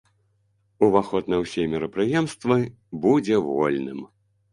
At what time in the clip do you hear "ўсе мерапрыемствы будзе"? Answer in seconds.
1.43-3.37